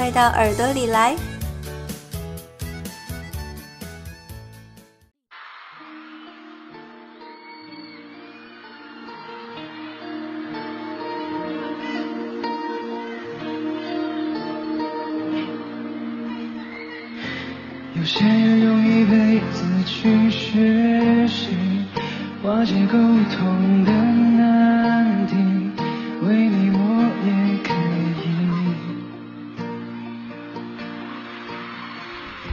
[0.00, 1.14] 快到耳朵里来！
[17.94, 21.48] 有些人用一辈子去学习
[22.42, 22.96] 化解沟
[23.36, 24.29] 通的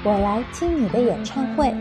[0.08, 1.76] 我来听你的演唱会。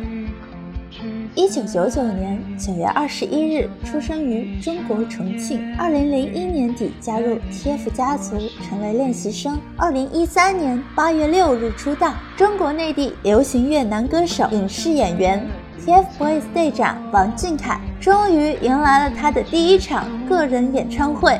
[1.37, 9.57] 一九九九年九月二十一日出生于中国重庆，二零零一年底加入 TF 家族，成为练习生。
[9.77, 15.47] 二零一三年八月六日出道，中国内地流行乐男歌手、影视演员。
[15.87, 21.39] TFBOYS 队长王俊凯终于迎来了他的第一场个人演唱会。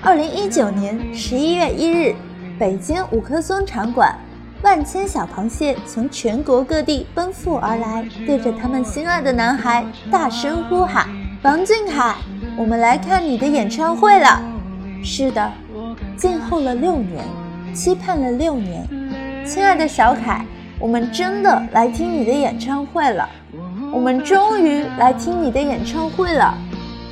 [0.00, 2.14] 二零一九年十一月一日，
[2.60, 4.16] 北京五棵松场馆。
[4.62, 11.06] 万千小螃蟹从全国各地奔赴而来，对着他们心爱的男孩大声呼喊
[11.42, 12.16] ：“王俊凯，
[12.56, 14.42] 我们来看你的演唱会了！”
[15.02, 15.52] 是的，
[16.16, 17.24] 静候了六年，
[17.72, 18.84] 期盼了六年，
[19.46, 20.44] 亲爱的小凯，
[20.80, 23.28] 我们真的来听你的演唱会了！
[23.92, 26.52] 我们终于来听你的演唱会了！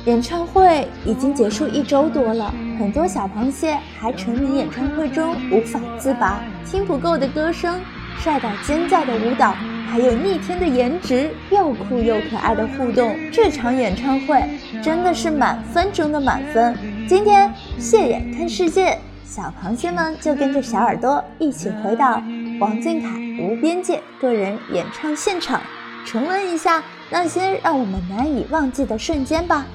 [0.03, 2.53] 演唱会已经结束一周多了。
[2.79, 7.79] 很多小螃蟹还沉迷演唱会中无法自拔，听不够的歌声，
[8.19, 9.55] 帅到尖叫的舞蹈，
[9.89, 13.17] 还有逆天的颜值，又酷又可爱的互动。
[13.31, 14.43] 这场演唱会
[14.83, 16.77] 真的是满分中的满分。
[17.07, 22.21] 今天，蟹眼看世界，小螃蟹们就跟着小耳朵一起回到
[22.59, 23.09] 王俊凯
[23.41, 25.59] 无边界个人演唱现场，
[26.05, 29.65] 重温一下那些让我们难以忘记的瞬间吧。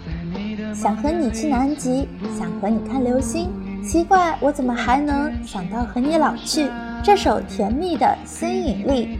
[0.74, 3.50] 想和你去南极，想和你看流星，
[3.84, 6.68] 奇怪我怎么还能想到和你老去？
[7.02, 9.18] 这首甜蜜的吸引力，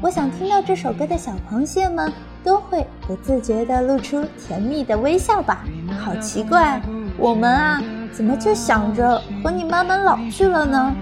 [0.00, 2.12] 我想听到这首歌的小螃蟹们
[2.44, 5.64] 都会不自觉地露出甜蜜的微笑吧？
[5.98, 6.80] 好奇怪，
[7.18, 7.82] 我们啊，
[8.12, 10.94] 怎么就想着和你慢慢老去了呢？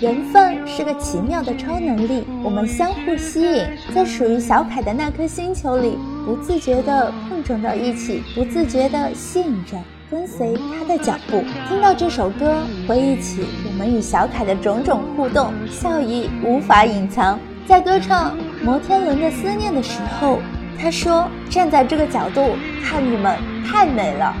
[0.00, 3.62] 缘分是个奇妙的超能力，我们相互吸引，
[3.94, 9.76] 在属于小凯的那颗星球里，不自觉地碰撞到一起，不自觉地吸引着，
[10.10, 11.44] 跟随他的脚步。
[11.68, 17.38] 听到这首歌，回忆起我们与小凯的种种互动，笑意无法隐藏。
[17.66, 18.30] 在歌唱
[18.64, 20.38] 《摩天轮的思念》的时候，
[20.80, 24.34] 他说：“站在这个角度看你们，太美了。”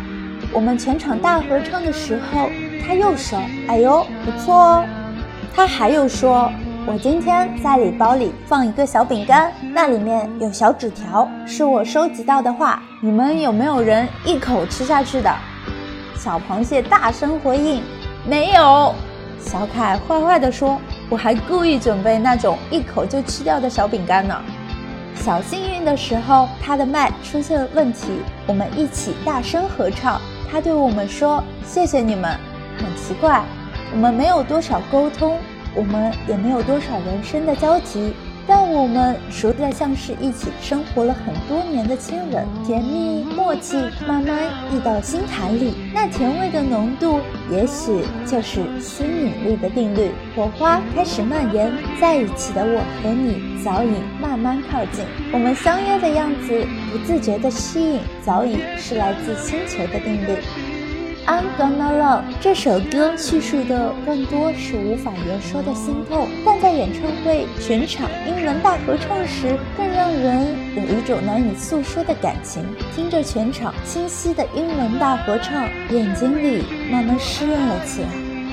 [0.54, 2.48] 我们全场大合唱的时候，
[2.82, 3.38] 他又说
[3.68, 4.84] ：“哎呦，不错哦。”
[5.54, 6.50] 他还有说，
[6.86, 12.82] 我今天在礼包里放一个小饼干，那里面有小纸条，是我收集到的话。
[13.02, 15.34] 你们有没有人一口吃下去的？
[16.16, 17.82] 小螃蟹大声回应：
[18.26, 18.94] 没有。
[19.40, 20.78] 小凯坏坏地说：
[21.08, 24.34] 我还故意准备那种一口就吃掉的小饼干呢。
[25.14, 30.20] 小幸运的时候，他的麦出现了问题，我们一起大声合唱。
[30.50, 32.30] 他对我们说：谢谢你们。
[32.78, 33.42] 很奇怪。
[33.92, 35.36] 我们没有多少沟通，
[35.74, 38.12] 我们也没有多少人生的交集，
[38.46, 44.38] 但我们熟得像是一起生活了很多年的亲人，甜蜜默契慢慢
[44.72, 47.18] 溢到心坎里，那甜味的浓度，
[47.50, 50.12] 也许就是吸引力的定律。
[50.36, 53.90] 火花开始蔓延，在一起的我和你早已
[54.20, 60.38] 慢慢靠近，我们相约的样子，不自觉的吸引，早已是来自星球的定律。
[61.26, 72.64] I'm gonna love 这首歌叙述的更多是无法言说的心痛，但在演唱会全场英文大合唱时，更让人有一种难以诉说的感情。
[72.94, 78.08] 听着全场清晰的英文大合唱，眼睛里慢慢湿润了起来。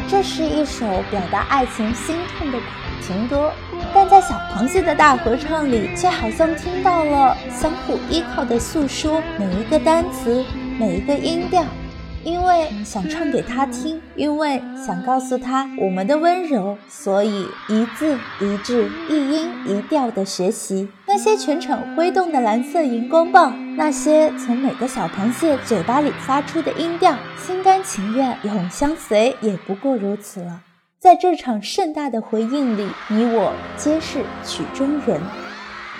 [0.10, 2.66] 这是一首表达爱情心痛的苦
[3.02, 3.52] 情歌，
[3.94, 9.22] 但在小螃蟹的大合唱里，却好像听到了相互依靠的诉说。
[9.38, 10.46] 每一个单词，
[10.78, 11.64] 每一个音调。
[12.24, 20.90] 因为想唱给他听，因为想告诉他我们的温柔，所以一字一字、一音一调的学习。
[21.06, 30.62] 那些全场挥动的蓝色荧光棒，那些从每个小螃蟹嘴巴里发出的音调，心甘情愿，永相随，也不过如此了。
[31.00, 35.22] 在这场盛大的回应里，你我皆是曲中人。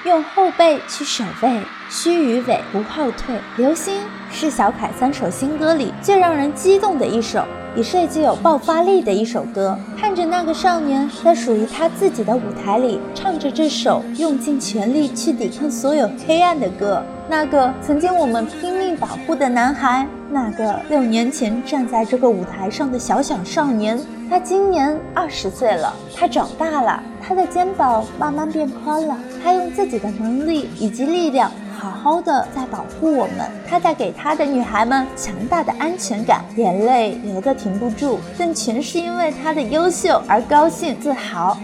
[0.08, 3.36] 用后背去守卫，须臾尾不后退。
[3.58, 4.02] 流星
[4.32, 7.44] 是小凯三首新歌里最让人激动的一首，
[7.76, 9.78] 也是最有爆发力的一首歌。
[10.00, 17.04] 看着那个少年在属于他自己的舞台里，唱着这首用尽全力去抵抗所有黑暗的歌。
[17.30, 41.58] 那个曾经我们拼命保护的男孩，那个六年前站在这个舞台上的小小少年，他今年二十岁了，他长大了，他的肩膀慢慢变宽了，他用自己的能力以及力量，好好的在保护我们，他在给他的女孩们强大的安全感，眼泪流得停不住，但全是因为他的优秀而高兴自豪。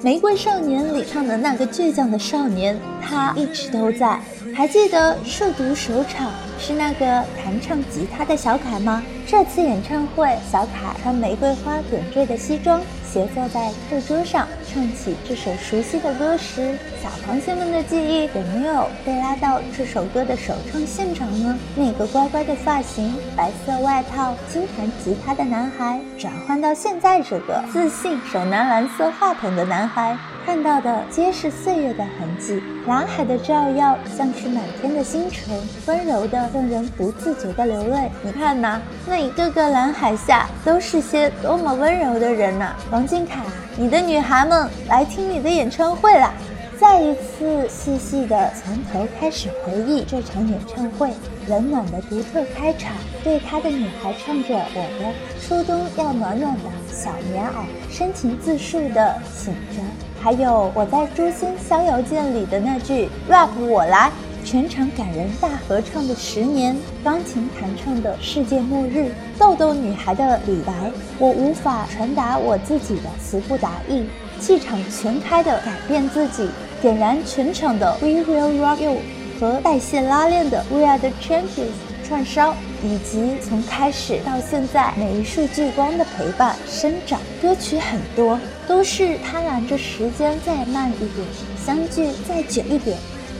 [0.04, 4.18] 《玫瑰少年》里唱的那个倔强的少年，他一直都在。
[4.54, 9.02] 还记得涉毒首场是那个弹唱吉他的小凯吗？
[9.28, 21.58] 这次演唱会，小凯穿玫瑰花点缀的西装，斜坐在课桌上，唱起这首熟悉的歌时，小螃蟹们的记忆有没有被拉到这首歌的首唱现场呢？
[21.74, 30.16] 那个乖乖的发型、白色外套、轻弹吉他的男孩，转换到现在这个自信手拿蓝色话筒的男孩。
[30.46, 38.08] 看到的皆是岁月的痕迹，蓝海的照耀像是满天的星辰，温柔的让人不自觉的流泪。
[38.22, 42.72] 你看呐，那一个个蓝海下都是些多么温柔的人呐！
[42.90, 43.40] 王俊凯，
[43.76, 46.32] 你的女孩们来听你的演唱会啦！
[46.78, 51.10] 再一次细细的从头开始回忆这场演唱会，
[51.48, 52.92] 冷暖的独特开场，
[53.24, 57.50] 对他的女孩唱着我的初冬要暖暖的小棉袄，
[57.90, 59.82] 深情自述的醒着。
[60.20, 64.10] 还有我在《诛仙逍遥剑》里的那句 rap 我来，
[64.46, 70.72] 全场感人大合唱的十年，钢琴弹唱的世界末日，豆豆女孩的李白，
[71.18, 74.04] 我无法传达我自己的词不达意，
[74.38, 76.48] 气场全开的改变自己，
[76.80, 78.98] 点燃全场的 We Will Rock You
[79.40, 81.74] 和带线拉链的 We Are the Champions。
[82.06, 82.54] 串烧，
[82.84, 88.38] 以及从开始到现在每一束聚光的陪伴生长，歌曲很多
[88.68, 91.26] 都是贪婪着时间再慢一点，
[91.66, 92.96] 相聚再久一点。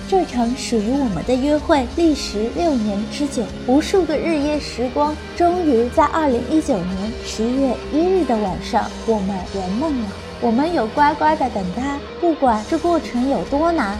[0.08, 10.08] 这场属于我们的约会历时六年之久，无数个日夜时光，终于在二零一九年十一月一日的晚上，我们圆梦了。
[10.40, 13.98] 我们有乖乖的等他，不管这过程有多难，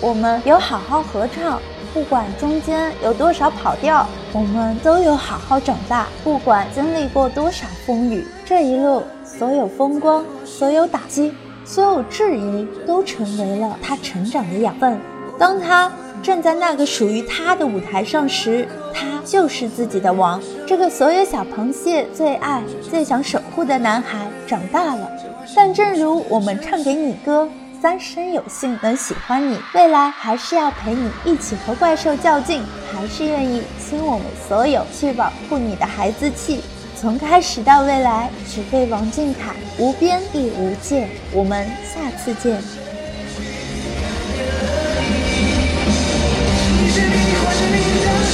[0.00, 1.60] 我们有好好合唱。
[1.92, 6.06] 不管中间有多少跑调，我们都有好好长大。
[6.22, 11.32] 不管经历过多少风雨，这一路所有风光、所有打击、
[11.64, 15.00] 所有质疑，都成为了他成长的养分。
[15.38, 15.90] 当他
[16.22, 20.40] 站在那个属于他的舞台上时，他就是自己的王。
[20.66, 25.10] 这个所有小螃蟹最爱、最想守护的男孩长大了。
[25.54, 27.48] 但正如我们唱给你歌。
[27.80, 32.60] 三生有幸能喜欢你，未来还是要陪你一起和怪兽较劲，
[32.92, 36.60] 还是愿意倾我们所有去保护你的孩子气。
[36.96, 41.06] 从开始到未来，只为王俊凯，无边亦无界。
[41.32, 42.60] 我们下次见。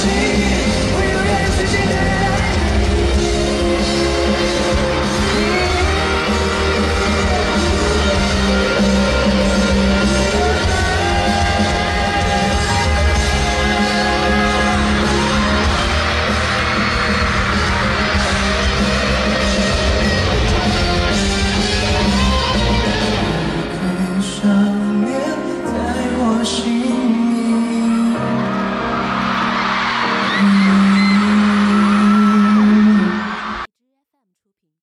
[0.05, 0.13] 心，
[0.95, 2.14] 会有人世间的。